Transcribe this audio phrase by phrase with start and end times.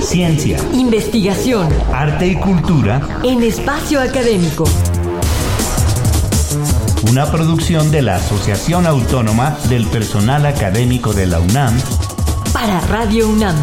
[0.00, 3.20] Ciencia, investigación, arte y cultura.
[3.22, 4.64] En espacio académico.
[7.10, 11.78] Una producción de la Asociación Autónoma del Personal Académico de la UNAM.
[12.52, 13.56] Para Radio UNAM.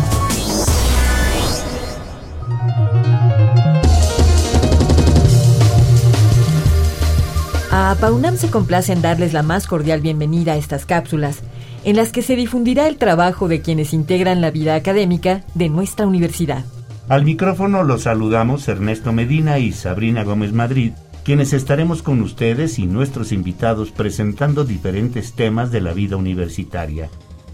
[7.71, 11.41] A PAUNAM se complace en darles la más cordial bienvenida a estas cápsulas,
[11.87, 16.05] en las que se difundirá el trabajo de quienes integran la vida académica de nuestra
[16.05, 16.65] universidad.
[17.07, 20.91] Al micrófono los saludamos Ernesto Medina y Sabrina Gómez Madrid,
[21.23, 27.09] quienes estaremos con ustedes y nuestros invitados presentando diferentes temas de la vida universitaria.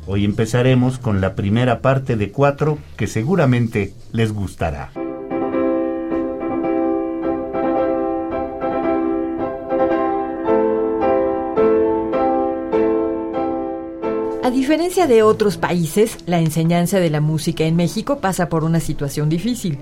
[0.08, 5.03] Hoy empezaremos con la primera parte de cuatro que seguramente les gustará.
[14.44, 18.82] A diferencia de otros países, la enseñanza de la música en México pasa por una
[18.82, 19.80] situación difícil.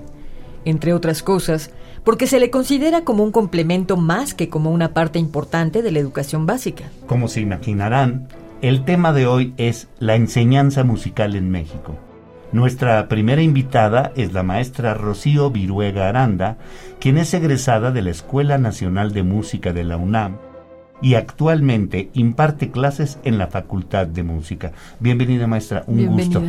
[0.64, 1.72] Entre otras cosas,
[2.04, 5.98] porque se le considera como un complemento más que como una parte importante de la
[5.98, 6.84] educación básica.
[7.08, 8.28] Como se imaginarán,
[8.60, 11.96] el tema de hoy es la enseñanza musical en México.
[12.52, 16.56] Nuestra primera invitada es la maestra Rocío Viruega Aranda,
[17.00, 20.36] quien es egresada de la Escuela Nacional de Música de la UNAM
[21.02, 24.72] y actualmente imparte clases en la Facultad de Música.
[25.00, 26.42] Bienvenida maestra, un gusto.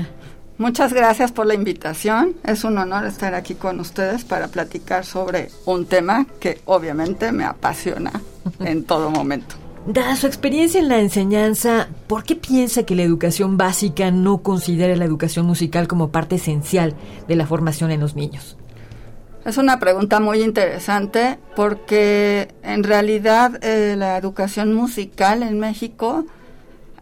[0.57, 2.35] Muchas gracias por la invitación.
[2.43, 7.43] Es un honor estar aquí con ustedes para platicar sobre un tema que obviamente me
[7.43, 8.11] apasiona
[8.59, 9.55] en todo momento.
[9.85, 14.95] Dada su experiencia en la enseñanza, ¿por qué piensa que la educación básica no considera
[14.95, 16.95] la educación musical como parte esencial
[17.27, 18.55] de la formación en los niños?
[19.45, 26.25] Es una pregunta muy interesante porque en realidad eh, la educación musical en México,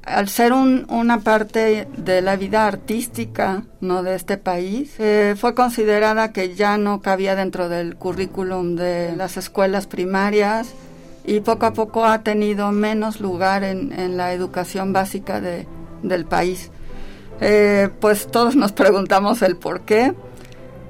[0.03, 6.33] al ser una parte de la vida artística no de este país, eh, fue considerada
[6.33, 10.73] que ya no cabía dentro del currículum de las escuelas primarias
[11.23, 15.67] y poco a poco ha tenido menos lugar en, la educación básica de,
[16.01, 16.71] del país.
[17.39, 20.15] Eh, pues todos nos preguntamos el por qué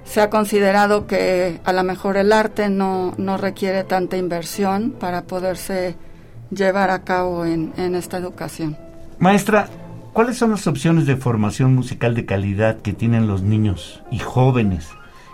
[0.04, 5.24] se ha considerado que a lo mejor el arte no, no requiere tanta inversión para
[5.24, 5.96] poderse
[6.50, 8.78] llevar a cabo en, en esta educación.
[9.20, 9.70] Maestra,
[10.14, 14.90] ¿cuáles son las opciones de formación musical de calidad que tienen los niños y jóvenes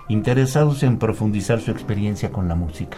[0.10, 2.98] interesados en profundizar su experiencia con la música?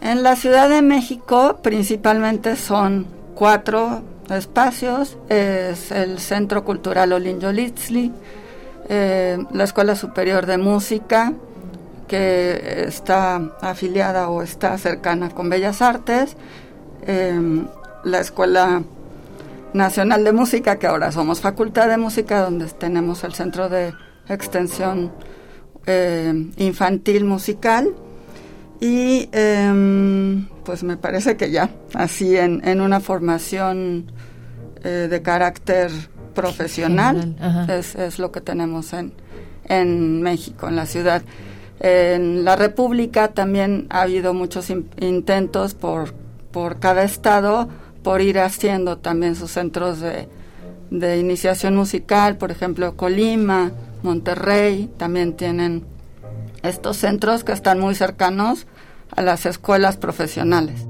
[0.00, 5.16] En la Ciudad de México principalmente son cuatro espacios.
[5.28, 8.12] Es el Centro Cultural Olin Yolitzli,
[8.88, 11.32] eh, la Escuela Superior de Música,
[12.06, 16.36] que está afiliada o está cercana con Bellas Artes,
[17.06, 17.66] em,
[18.04, 18.82] la Escuela
[19.72, 23.92] Nacional de Música, que ahora somos Facultad de Música, donde tenemos el Centro de
[24.28, 25.12] Extensión
[25.86, 27.92] eh, Infantil Musical,
[28.80, 34.12] y em, pues me parece que ya, así en, en una formación
[34.84, 35.90] eh, de carácter
[36.36, 37.34] profesional,
[37.68, 39.12] es, es, lo que tenemos en,
[39.64, 41.22] en México, en la ciudad.
[41.80, 46.14] En la República también ha habido muchos intentos por,
[46.52, 47.68] por cada estado
[48.04, 50.28] por ir haciendo también sus centros de,
[50.90, 55.84] de iniciación musical, por ejemplo Colima, Monterrey, también tienen
[56.62, 58.66] estos centros que están muy cercanos
[59.14, 60.86] a las escuelas profesionales.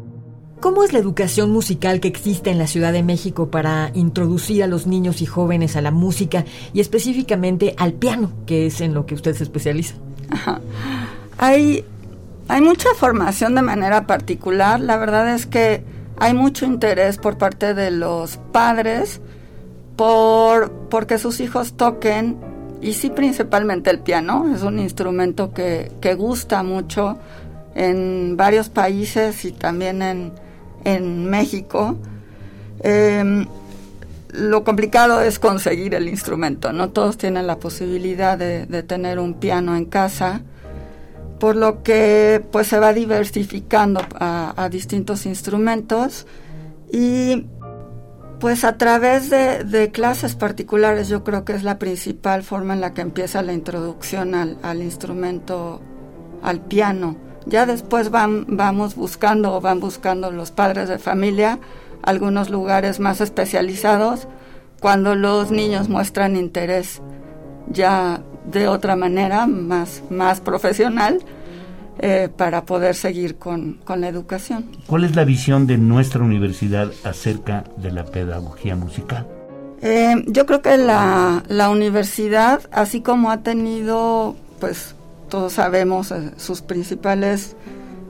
[0.61, 4.67] ¿Cómo es la educación musical que existe en la Ciudad de México para introducir a
[4.67, 9.05] los niños y jóvenes a la música y específicamente al piano, que es en lo
[9.05, 9.97] que usted se especializa?
[11.39, 11.84] Hay,
[12.49, 14.81] hay mucha formación de manera particular.
[14.81, 15.84] La verdad es que
[16.19, 19.21] hay mucho interés por parte de los padres
[19.97, 22.38] por porque sus hijos toquen
[22.81, 24.50] y sí principalmente el piano.
[24.55, 27.19] Es un instrumento que, que gusta mucho
[27.75, 30.46] en varios países y también en
[30.87, 31.97] en México,
[32.81, 33.47] em,
[34.33, 36.73] lo complicado es conseguir el instrumento.
[36.73, 40.43] No todos tienen la posibilidad de, tener un piano en casa,
[41.41, 46.27] por lo que pues se va diversificando a, distintos instrumentos
[46.93, 47.47] y
[48.39, 52.94] pues a través de, clases particulares yo creo que es la principal forma en la
[52.94, 55.81] que empieza la introducción al, al instrumento,
[56.43, 57.25] al piano.
[57.46, 61.58] Ya después van, vamos buscando o van buscando los padres de familia
[62.02, 64.28] algunos lugares más especializados
[64.81, 67.00] cuando los niños muestran interés
[67.70, 71.19] ya de otra manera, más, más profesional,
[71.98, 74.66] eh, para poder seguir con, con, la educación.
[74.87, 79.26] ¿Cuál es la visión de nuestra universidad acerca de la pedagogía musical?
[79.81, 84.95] Eh, yo creo que la, la, universidad, así como ha tenido, pues
[85.28, 87.56] todos sabemos, eh, sus principales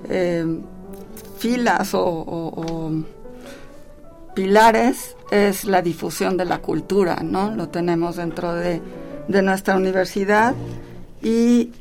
[0.08, 0.44] eh,
[1.38, 2.92] filas o,
[4.34, 7.50] pilares es la difusión de la cultura, ¿no?
[7.52, 8.82] Lo tenemos dentro de,
[9.28, 10.54] de nuestra universidad
[11.22, 11.72] y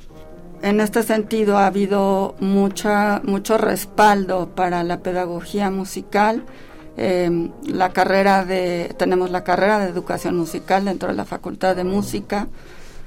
[0.62, 6.44] en este sentido ha habido mucha, mucho respaldo para la pedagogía musical.
[6.98, 11.84] Eh, la carrera de, tenemos la carrera de educación musical dentro de la Facultad de
[11.84, 12.48] Música,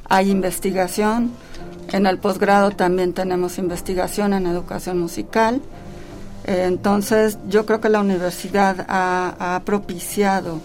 [0.09, 1.33] hay investigación,
[1.93, 5.61] en el posgrado también tenemos investigación en educación musical.
[6.45, 10.61] Eh, entonces yo creo que la universidad ha, propiciado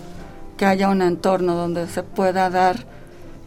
[0.57, 2.85] que haya un entorno donde se pueda dar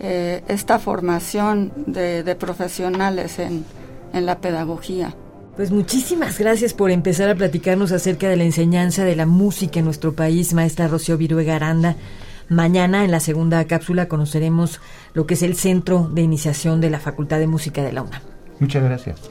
[0.00, 3.64] eh, esta formación de, profesionales en,
[4.12, 5.14] la pedagogía.
[5.56, 9.84] Pues muchísimas gracias por empezar a platicarnos acerca de la enseñanza de la música en
[9.84, 11.96] nuestro país, maestra Rocío Viruega Aranda.
[12.48, 14.81] Mañana en la segunda cápsula conoceremos
[15.14, 18.22] lo que es el Centro de Iniciación de la Facultad de Música de la UNAM.
[18.60, 19.31] Muchas gracias.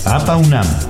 [0.04, 0.89] APA UNAM